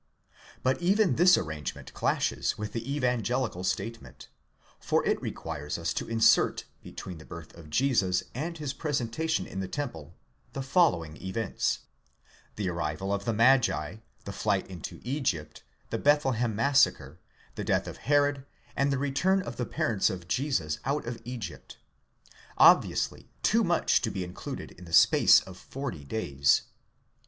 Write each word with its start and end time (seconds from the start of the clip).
But 0.63 0.81
even 0.81 1.15
this 1.15 1.37
arrangement 1.37 1.93
clashes 1.93 2.57
with 2.57 2.73
the 2.73 2.91
evangelical 2.91 3.63
state 3.63 4.01
ment; 4.01 4.29
for 4.79 5.05
it 5.05 5.21
requires 5.21 5.77
us 5.77 5.93
to 5.93 6.09
insert, 6.09 6.63
between 6.81 7.19
the 7.19 7.23
birth 7.25 7.55
of 7.55 7.69
Jesus 7.69 8.23
and 8.33 8.57
his 8.57 8.73
pre 8.73 8.93
sentation 8.93 9.45
in 9.45 9.59
the 9.59 9.67
temple, 9.67 10.15
the 10.53 10.63
following 10.63 11.17
events: 11.23 11.81
the 12.55 12.67
arrival 12.67 13.13
of 13.13 13.25
the 13.25 13.33
magi, 13.33 13.97
the 14.25 14.31
flight 14.31 14.65
into 14.65 14.99
Egypt, 15.03 15.61
the 15.91 15.99
Bethlehem 15.99 16.55
massacre, 16.55 17.19
the 17.53 17.63
death 17.63 17.87
of 17.87 17.97
Herod, 17.97 18.43
and 18.75 18.91
the 18.91 18.97
return 18.97 19.43
of 19.43 19.57
the 19.57 19.67
parents 19.67 20.09
of 20.09 20.27
Jesus 20.27 20.79
out 20.83 21.05
of 21.05 21.21
Egypt—obviously 21.25 23.29
too 23.43 23.63
much 23.63 24.01
to 24.01 24.09
be 24.09 24.23
in 24.23 24.33
cluded 24.33 24.71
in 24.71 24.85
the 24.85 24.93
space 24.93 25.41
of 25.41 25.57
forty 25.59 26.03
days. 26.03 26.63